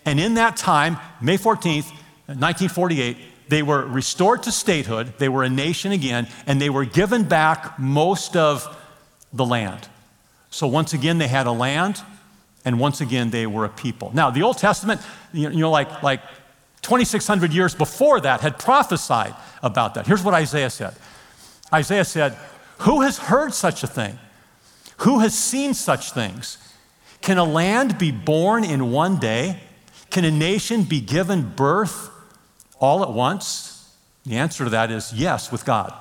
[0.06, 1.90] And in that time, May 14th,
[2.28, 5.14] 1948, they were restored to statehood.
[5.18, 8.68] They were a nation again, and they were given back most of
[9.32, 9.88] the land.
[10.50, 12.02] So once again, they had a land,
[12.64, 14.12] and once again, they were a people.
[14.14, 15.02] Now, the Old Testament,
[15.34, 16.22] you know, like, like
[16.86, 20.06] 2,600 years before that, had prophesied about that.
[20.06, 20.94] Here's what Isaiah said
[21.74, 22.38] Isaiah said,
[22.80, 24.20] Who has heard such a thing?
[24.98, 26.58] Who has seen such things?
[27.22, 29.60] Can a land be born in one day?
[30.12, 32.12] Can a nation be given birth
[32.80, 33.92] all at once?
[34.26, 35.94] The answer to that is yes, with God.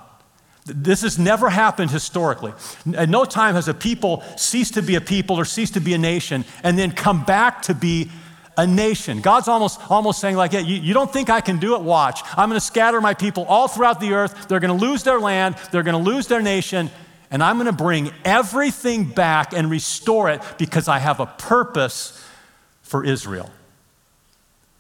[0.67, 2.53] This has never happened historically.
[2.95, 5.95] At no time has a people ceased to be a people or ceased to be
[5.95, 8.11] a nation and then come back to be
[8.57, 9.21] a nation.
[9.21, 11.83] God's almost, almost saying, like, yeah, you, you don't think I can do it?
[11.83, 12.21] Watch.
[12.37, 14.49] I'm going to scatter my people all throughout the earth.
[14.49, 16.91] They're going to lose their land, they're going to lose their nation,
[17.31, 22.25] and I'm going to bring everything back and restore it because I have a purpose
[22.83, 23.51] for Israel.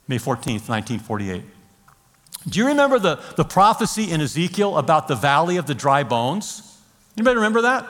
[0.06, 1.42] May 14th, 1948.
[2.46, 6.78] Do you remember the, the prophecy in Ezekiel about the valley of the dry bones?
[7.16, 7.86] Anybody remember that?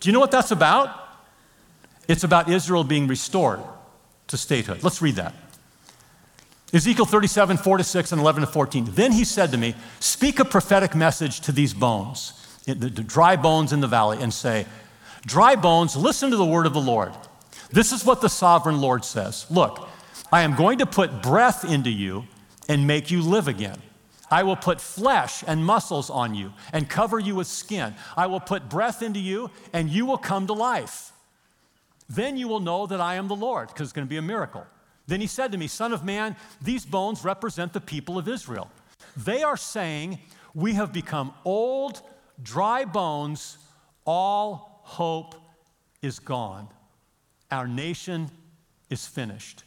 [0.00, 0.90] Do you know what that's about?
[2.06, 3.60] It's about Israel being restored
[4.28, 4.82] to statehood.
[4.82, 5.34] Let's read that.
[6.72, 8.86] Ezekiel 37, 4 to 6, and 11 to 14.
[8.90, 12.32] Then he said to me, Speak a prophetic message to these bones,
[12.66, 14.66] the dry bones in the valley, and say,
[15.24, 17.12] Dry bones, listen to the word of the Lord.
[17.70, 19.88] This is what the sovereign Lord says Look,
[20.32, 22.26] I am going to put breath into you
[22.68, 23.78] and make you live again.
[24.30, 27.94] I will put flesh and muscles on you and cover you with skin.
[28.16, 31.12] I will put breath into you and you will come to life.
[32.08, 34.22] Then you will know that I am the Lord, because it's going to be a
[34.22, 34.66] miracle.
[35.06, 38.70] Then he said to me, Son of man, these bones represent the people of Israel.
[39.16, 40.18] They are saying,
[40.54, 42.02] We have become old,
[42.42, 43.58] dry bones,
[44.04, 45.34] all hope
[46.02, 46.68] is gone.
[47.50, 48.30] Our nation
[48.90, 49.64] is finished.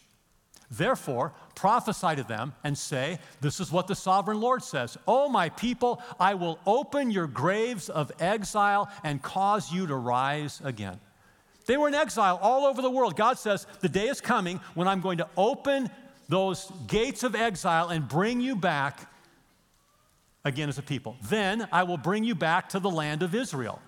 [0.71, 5.49] Therefore, prophesy to them and say, This is what the sovereign Lord says Oh, my
[5.49, 10.99] people, I will open your graves of exile and cause you to rise again.
[11.69, 13.15] They were in exile all over the world.
[13.15, 15.91] God says, The day is coming when I'm going to open
[16.27, 19.07] those gates of exile and bring you back
[20.43, 21.15] again as a people.
[21.25, 23.79] Then I will bring you back to the land of Israel.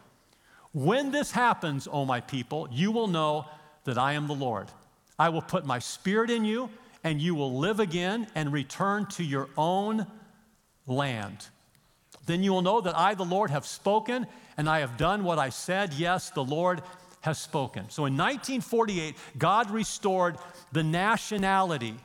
[0.73, 3.47] When this happens, O my people, you will know
[3.85, 4.67] that I am the Lord.
[5.17, 6.69] I will put my spirit in you,
[7.03, 10.05] and you will live again and return to your own
[10.85, 11.47] land.
[12.27, 15.39] Then you will know that I, the Lord, have spoken, and I have done what
[15.39, 15.95] I said.
[15.95, 16.83] Yes, the Lord
[17.21, 17.89] has spoken.
[17.89, 20.37] So in 1948, God restored
[20.71, 21.95] the nationality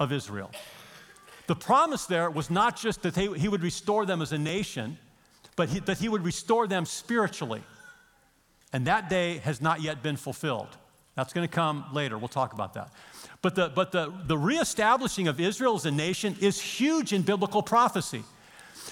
[0.00, 0.50] of Israel.
[1.46, 4.96] The promise there was not just that they, he would restore them as a nation,
[5.56, 7.62] but he, that he would restore them spiritually.
[8.72, 10.76] And that day has not yet been fulfilled.
[11.16, 12.18] That's going to come later.
[12.18, 12.90] We'll talk about that.
[13.42, 17.62] But the, but the, the reestablishing of Israel as a nation is huge in biblical
[17.62, 18.24] prophecy.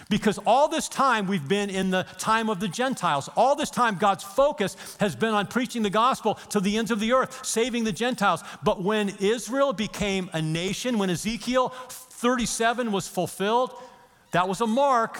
[0.08, 3.28] Because all this time we've been in the time of the Gentiles.
[3.36, 7.00] All this time God's focus has been on preaching the gospel to the ends of
[7.00, 8.42] the earth, saving the Gentiles.
[8.62, 13.72] But when Israel became a nation, when Ezekiel 37 was fulfilled,
[14.32, 15.18] that was a mark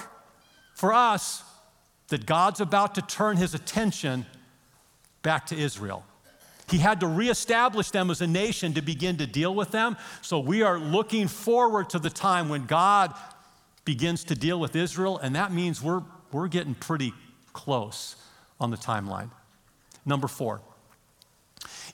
[0.75, 1.43] for us
[2.09, 4.27] that God's about to turn his attention
[5.23, 6.05] back to Israel.
[6.69, 9.97] He had to reestablish them as a nation to begin to deal with them.
[10.23, 13.15] So we are looking forward to the time when God
[13.85, 17.13] begins to deal with Israel, and that means we're, we're getting pretty
[17.53, 18.17] close
[18.61, 19.31] on the timeline.
[20.05, 20.61] Number four,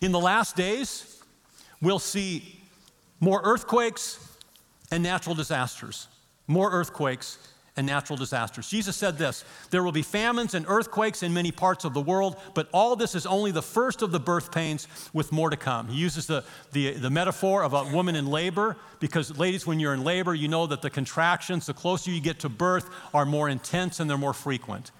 [0.00, 1.22] in the last days,
[1.80, 2.60] we'll see
[3.20, 4.18] more earthquakes
[4.90, 6.08] and natural disasters.
[6.46, 7.38] More earthquakes
[7.78, 8.68] and natural disasters.
[8.68, 12.36] Jesus said this There will be famines and earthquakes in many parts of the world,
[12.52, 15.86] but all this is only the first of the birth pains with more to come.
[15.86, 19.94] He uses the, the, the metaphor of a woman in labor because, ladies, when you're
[19.94, 23.48] in labor, you know that the contractions, the closer you get to birth, are more
[23.48, 24.90] intense and they're more frequent.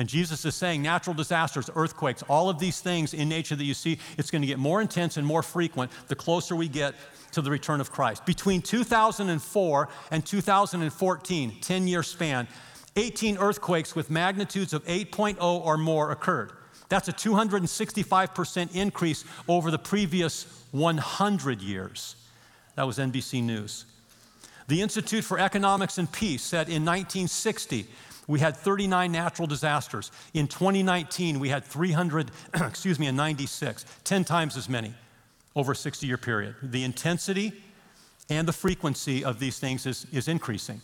[0.00, 3.74] And Jesus is saying natural disasters, earthquakes, all of these things in nature that you
[3.74, 6.94] see, it's going to get more intense and more frequent the closer we get
[7.32, 8.24] to the return of Christ.
[8.24, 12.48] Between 2004 and 2014, 10 year span,
[12.96, 16.52] 18 earthquakes with magnitudes of 8.0 or more occurred.
[16.88, 22.16] That's a 265% increase over the previous 100 years.
[22.76, 23.84] That was NBC News.
[24.66, 27.86] The Institute for Economics and Peace said in 1960,
[28.30, 30.12] we had 39 natural disasters.
[30.34, 34.94] In 2019, we had 300, excuse me, and 96, 10 times as many
[35.56, 36.54] over a 60 year period.
[36.62, 37.52] The intensity
[38.28, 40.80] and the frequency of these things is, is increasing.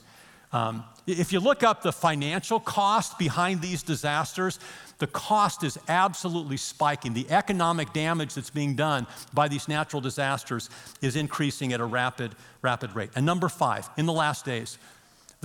[0.52, 4.58] Um, if you look up the financial cost behind these disasters,
[4.98, 7.14] the cost is absolutely spiking.
[7.14, 10.68] The economic damage that's being done by these natural disasters
[11.00, 13.10] is increasing at a rapid, rapid rate.
[13.14, 14.78] And number five, in the last days,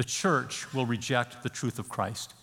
[0.02, 2.34] the church will reject the truth of Christ.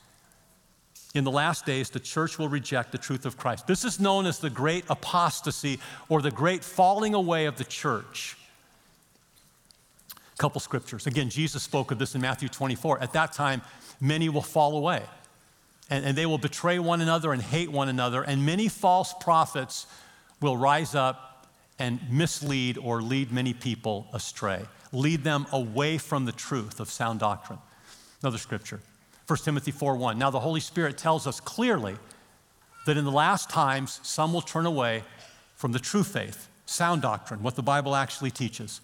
[1.16, 3.66] In the last days, the church will reject the truth of Christ.
[3.66, 8.36] This is known as the great apostasy or the great falling away of the church.
[10.14, 11.08] A couple scriptures.
[11.08, 13.02] Again, Jesus spoke of this in Matthew 24.
[13.02, 13.60] At that time,
[14.00, 15.02] many will fall away.
[15.90, 19.88] and, and they will betray one another and hate one another, and many false prophets
[20.40, 21.37] will rise up
[21.78, 24.62] and mislead or lead many people astray,
[24.92, 27.58] lead them away from the truth of sound doctrine.
[28.22, 28.80] Another scripture,
[29.26, 30.18] 1 Timothy 4 1.
[30.18, 31.96] Now, the Holy Spirit tells us clearly
[32.86, 35.04] that in the last times, some will turn away
[35.56, 38.80] from the true faith, sound doctrine, what the Bible actually teaches.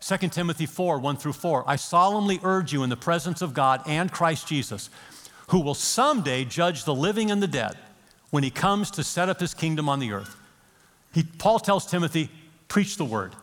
[0.00, 1.64] 2 Timothy 4 1 through 4.
[1.66, 4.90] I solemnly urge you in the presence of God and Christ Jesus
[5.52, 7.76] who will someday judge the living and the dead
[8.30, 10.34] when he comes to set up his kingdom on the earth.
[11.12, 12.30] He, Paul tells Timothy,
[12.68, 13.34] preach the word,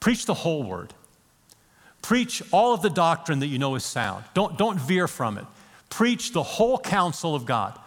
[0.00, 0.92] preach the whole word.
[2.02, 4.24] Preach all of the doctrine that you know is sound.
[4.34, 5.46] Don't, don't veer from it.
[5.88, 7.78] Preach the whole counsel of God.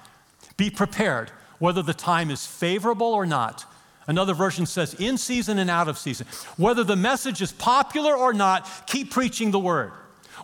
[0.58, 3.66] Be prepared, whether the time is favorable or not.
[4.08, 6.26] Another version says, in season and out of season.
[6.58, 9.92] Whether the message is popular or not, keep preaching the word.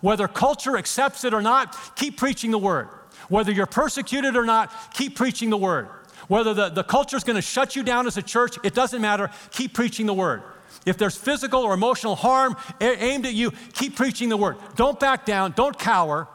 [0.01, 2.89] Whether culture accepts it or not, keep preaching the word.
[3.27, 5.87] Whether you're persecuted or not, keep preaching the word.
[6.27, 9.01] Whether the, the culture is going to shut you down as a church, it doesn't
[9.01, 9.29] matter.
[9.51, 10.43] Keep preaching the word.
[10.85, 14.57] If there's physical or emotional harm aimed at you, keep preaching the word.
[14.75, 16.27] Don't back down, don't cower.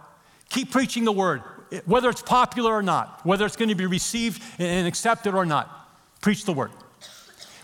[0.48, 1.42] Keep preaching the word,
[1.84, 5.70] whether it's popular or not, whether it's going to be received and accepted or not.
[6.20, 6.70] Preach the word.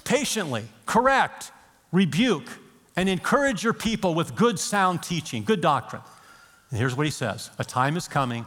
[0.04, 1.50] Patiently, correct,
[1.92, 2.48] rebuke,
[2.96, 6.02] and encourage your people with good, sound teaching, good doctrine.
[6.70, 8.44] And here's what he says A time is coming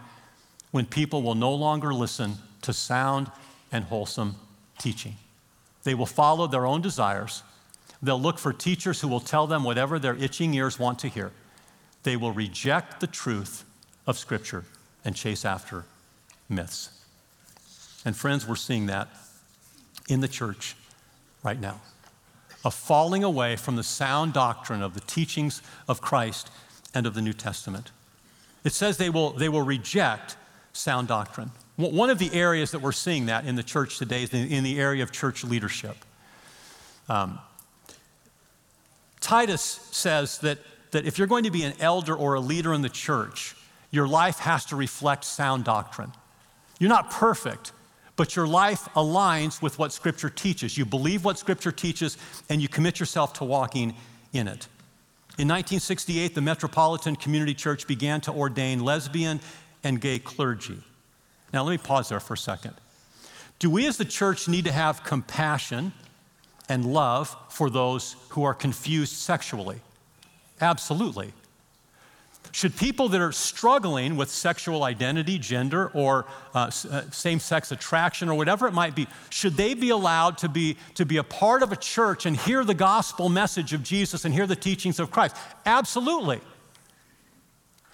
[0.71, 3.31] when people will no longer listen to sound
[3.71, 4.35] and wholesome
[4.77, 5.15] teaching.
[5.83, 7.43] They will follow their own desires.
[8.01, 11.31] They'll look for teachers who will tell them whatever their itching ears want to hear.
[12.03, 13.65] They will reject the truth
[14.05, 14.65] of Scripture
[15.03, 15.85] and chase after
[16.49, 16.89] myths.
[18.05, 19.09] And friends, we're seeing that
[20.07, 20.75] in the church
[21.43, 21.81] right now
[22.65, 26.49] a falling away from the sound doctrine of the teachings of Christ
[26.93, 27.91] and of the New Testament.
[28.63, 30.35] It says they will, they will reject
[30.73, 31.51] sound doctrine.
[31.77, 34.79] One of the areas that we're seeing that in the church today is in the
[34.79, 35.95] area of church leadership.
[37.07, 37.39] Um,
[39.21, 39.61] Titus
[39.91, 40.57] says that,
[40.91, 43.55] that if you're going to be an elder or a leader in the church,
[43.91, 46.11] your life has to reflect sound doctrine.
[46.79, 47.73] You're not perfect,
[48.15, 50.77] but your life aligns with what Scripture teaches.
[50.77, 52.17] You believe what Scripture teaches,
[52.49, 53.95] and you commit yourself to walking
[54.33, 54.67] in it.
[55.37, 59.39] In 1968, the Metropolitan Community Church began to ordain lesbian
[59.83, 60.79] and gay clergy.
[61.53, 62.73] Now, let me pause there for a second.
[63.59, 65.93] Do we as the church need to have compassion
[66.69, 69.79] and love for those who are confused sexually?
[70.61, 71.33] Absolutely.
[72.51, 78.29] Should people that are struggling with sexual identity, gender, or uh, uh same sex attraction,
[78.29, 81.61] or whatever it might be, should they be allowed to be, to be a part
[81.61, 85.11] of a church and hear the gospel message of Jesus and hear the teachings of
[85.11, 85.35] Christ?
[85.65, 86.39] Absolutely.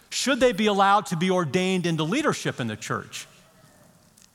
[0.10, 3.28] Should they be allowed to be ordained into leadership in the church?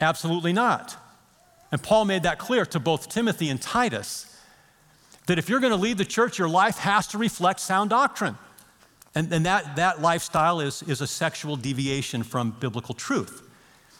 [0.00, 0.96] Absolutely not.
[1.70, 4.24] And Paul made that clear to both Timothy and Titus
[5.26, 8.38] that if you're going to lead the church, your life has to reflect sound doctrine.
[9.14, 13.42] And, and that, that lifestyle is, is a sexual deviation from biblical truth.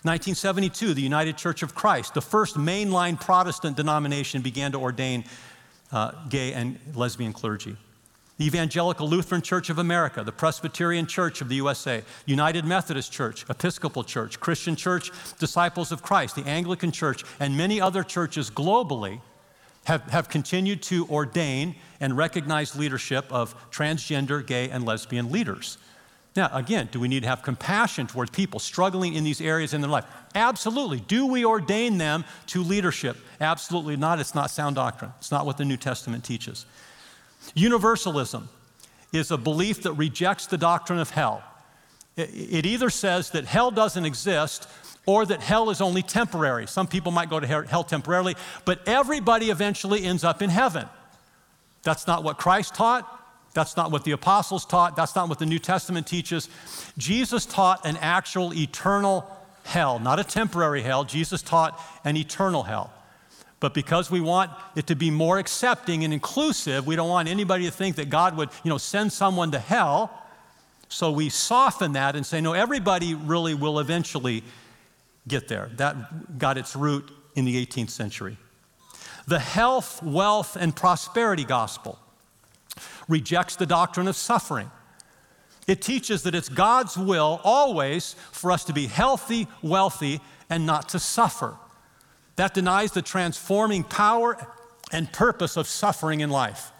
[0.03, 5.25] 1972, the United Church of Christ, the first mainline Protestant denomination, began to ordain
[5.93, 7.77] uh, gay and lesbian clergy.
[8.39, 13.45] The Evangelical Lutheran Church of America, the Presbyterian Church of the USA, United Methodist Church,
[13.51, 19.21] Episcopal Church, Christian Church, Disciples of Christ, the Anglican Church, and many other churches globally
[19.87, 25.77] have, have continued to ordain and recognize leadership of transgender, gay, and lesbian leaders.
[26.37, 29.81] Now, again, do we need to have compassion towards people struggling in these areas in
[29.81, 30.05] their life?
[30.37, 31.01] Absolutely.
[31.01, 33.17] Do we ordain them to leadership?
[33.41, 34.21] Absolutely not.
[34.21, 35.13] It's not sound doctrine.
[35.19, 36.67] It's not what the New Testament teaches.
[37.55, 38.49] Universalism
[39.13, 41.43] is a belief that rejects the doctrine of hell.
[42.17, 44.69] It either says that hell doesn't exist
[45.07, 46.67] or that hell is only temporary.
[46.67, 50.87] Some people might go to hell temporarily, but everybody eventually ends up in heaven.
[51.83, 53.15] That's not what Christ taught.
[53.55, 54.97] That's not what the apostles taught.
[54.97, 56.49] That's not what the New Testament teaches.
[56.99, 59.27] Jesus taught an actual eternal
[59.65, 61.05] hell, not a temporary hell.
[61.05, 62.93] Jesus taught an eternal hell.
[63.61, 67.65] But because we want it to be more accepting and inclusive, we don't want anybody
[67.65, 70.13] to think that God would, you know, send someone to hell.
[70.89, 74.45] So we soften that and say, no, everybody really will eventually
[75.27, 75.71] get there.
[75.77, 78.37] That got its root in the 18th century.
[79.27, 81.99] The health, wealth, and prosperity gospel
[83.09, 84.71] rejects the doctrine of suffering.
[85.67, 90.89] It teaches that it's God's will always for us to be healthy, wealthy, and not
[90.91, 91.57] to suffer.
[92.39, 94.39] That denies the transforming power
[94.93, 96.71] and purpose of suffering in life.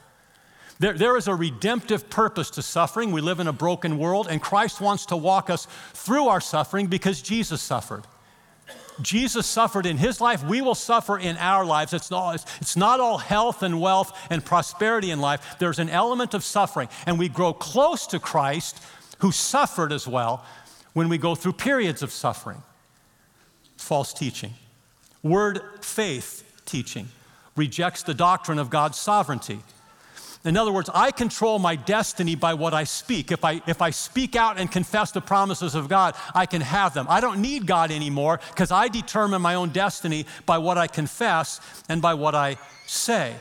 [0.79, 3.11] There, there is a redemptive purpose to suffering.
[3.11, 6.87] We live in a broken world, and Christ wants to walk us through our suffering
[6.87, 8.05] because Jesus suffered.
[9.03, 11.93] Jesus suffered in his life, we will suffer in our lives.
[11.93, 15.57] It's not, it's not all health and wealth and prosperity in life.
[15.59, 18.81] There's an element of suffering, and we grow close to Christ,
[19.19, 20.45] who suffered as well,
[20.93, 22.63] when we go through periods of suffering.
[23.77, 24.55] False teaching.
[25.29, 27.09] Word faith teaching
[27.57, 29.61] rejects the doctrine of God's sovereignty.
[30.45, 33.33] In other words, I control my destiny by what I speak.
[33.33, 36.95] If I, if I speak out and confess the promises of God, I can have
[36.95, 37.07] them.
[37.09, 41.61] I don't need God anymore because I determine my own destiny by what I confess
[41.89, 42.57] and by what I
[42.87, 43.35] say.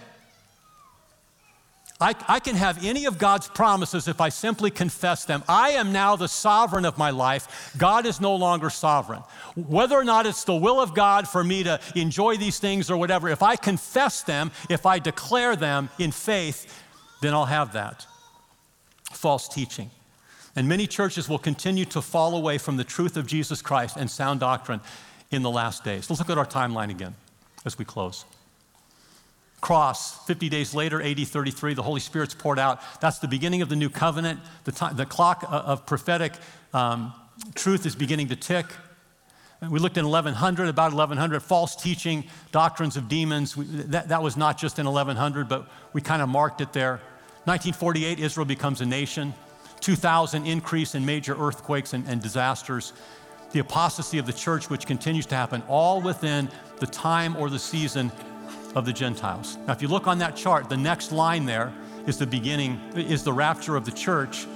[2.00, 5.44] I, I, can have any of God's promises if I simply confess them.
[5.50, 7.74] I am now the sovereign of my life.
[7.76, 9.24] God is no longer sovereign.
[9.56, 12.98] Whether or not it's the will of God for me to enjoy these things or
[12.98, 16.84] whatever, if I confess them, if I declare them in faith,
[17.22, 18.06] then I'll have that.
[19.12, 19.90] False teaching.
[20.56, 24.10] And many churches will continue to fall away from the truth of Jesus Christ and
[24.10, 24.82] sound doctrine
[25.32, 26.10] in the last days.
[26.10, 27.16] Let's look at our timeline again
[27.66, 28.24] as we close.
[29.60, 32.80] Cross, 50 days later, AD 33, the Holy Spirit's poured out.
[33.02, 34.40] That's the beginning of the new covenant.
[34.66, 36.34] The, time, the clock of prophetic
[36.74, 37.14] um,
[37.56, 38.68] truth is beginning to tick.
[39.68, 43.58] We looked in 1100, about 1100, false teaching, doctrines of demons.
[43.58, 47.02] We, that, that was not just in 1100, but we kind of marked it there.
[47.46, 49.34] 1948, Israel becomes a nation.
[49.80, 52.94] 2000, increase in major earthquakes and, and disasters.
[53.52, 56.50] The apostasy of the church, which continues to happen, all within
[56.80, 58.12] the time or the season
[58.76, 59.58] of the Gentiles.
[59.68, 61.74] Now, if you look on that chart, the next line there
[62.06, 64.48] is the beginning, is the rapture of the church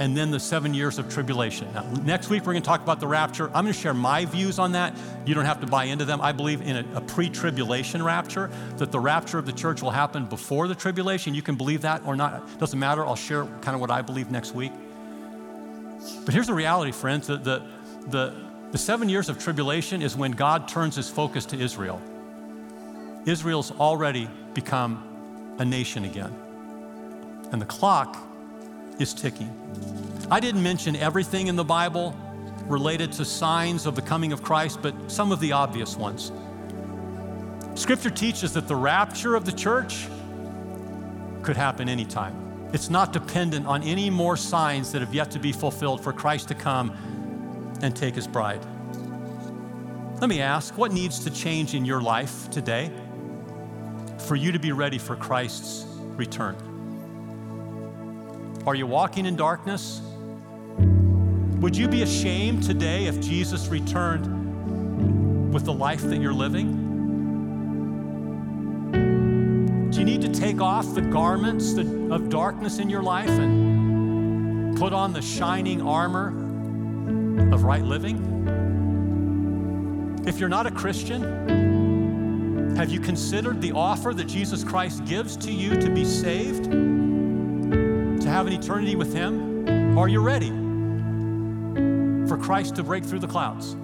[0.00, 1.68] and then the seven years of tribulation.
[1.74, 3.46] Now, next week we're going to talk about the rapture.
[3.48, 4.96] I'm going to share my views on that.
[5.26, 6.22] You don't have to buy into them.
[6.22, 9.90] I believe in a, a pre tribulation rapture, that the rapture of the church will
[9.90, 11.34] happen before the tribulation.
[11.34, 12.48] You can believe that or not.
[12.50, 13.04] It doesn't matter.
[13.04, 14.72] I'll share kind of what I believe next week.
[16.24, 17.62] But here's the reality, friends the, the,
[18.08, 18.34] the,
[18.72, 22.00] the seven years of tribulation is when God turns his focus to Israel.
[23.26, 26.34] Israel's already become a nation again.
[27.52, 28.16] And the clock
[28.98, 29.50] is ticking.
[30.30, 32.16] I didn't mention everything in the Bible
[32.66, 36.32] related to signs of the coming of Christ, but some of the obvious ones.
[37.74, 40.06] Scripture teaches that the rapture of the church
[41.42, 42.36] could happen anytime.
[42.72, 46.48] It's not dependent on any more signs that have yet to be fulfilled for Christ
[46.48, 46.92] to come
[47.82, 48.64] and take his bride.
[50.20, 52.92] Let me ask what needs to change in your life today
[54.30, 56.54] for you to be ready for Christ's return?
[58.64, 60.00] Are you walking in darkness?
[61.58, 66.70] Would you be ashamed today if Jesus returned with the life that you're living?
[69.90, 74.92] Do you need to take off the garments of darkness in your life and put
[74.92, 76.28] on the shining armor
[77.52, 78.28] of right living?
[80.24, 81.69] If you're not a Christian,
[82.80, 86.64] have you considered the offer that Jesus Christ gives to you to be saved?
[86.64, 89.98] To have an eternity with Him?
[89.98, 90.48] Are you ready
[92.26, 93.76] for Christ to break through the clouds?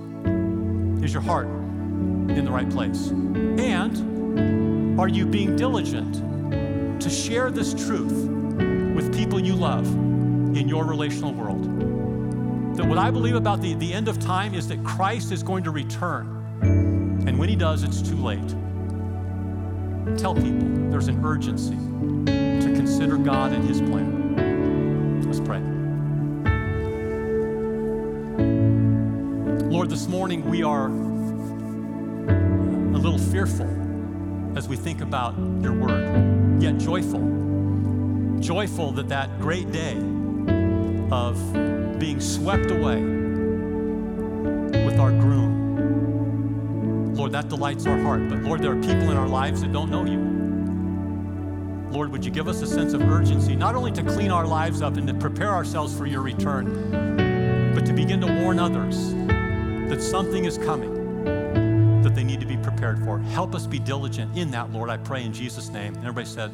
[1.05, 3.09] Is your heart in the right place?
[3.09, 6.15] And are you being diligent
[6.99, 8.31] to share this truth
[8.95, 9.87] with people you love
[10.57, 11.65] in your relational world?
[12.79, 15.65] That what I believe about the, the end of time is that Christ is going
[15.65, 16.63] to return.
[17.27, 18.57] And when He does, it's too late.
[20.15, 21.77] Tell people there's an urgency
[22.27, 25.23] to consider God and His plan.
[25.27, 25.61] Let's pray.
[29.69, 33.69] Lord, this morning we are a little fearful
[34.57, 37.21] as we think about your word, yet joyful.
[38.41, 39.97] Joyful that that great day
[41.11, 41.37] of
[41.99, 43.03] being swept away
[44.85, 45.56] with our groom,
[47.27, 48.29] Lord, that delights our heart.
[48.29, 50.21] But Lord, there are people in our lives that don't know you.
[51.91, 54.81] Lord, would you give us a sense of urgency, not only to clean our lives
[54.81, 59.13] up and to prepare ourselves for your return, but to begin to warn others
[59.89, 61.25] that something is coming
[62.05, 63.19] that they need to be prepared for.
[63.19, 65.97] Help us be diligent in that, Lord, I pray in Jesus' name.
[65.97, 66.53] And everybody said,